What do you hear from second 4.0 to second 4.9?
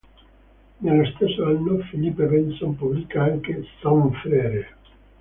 frère".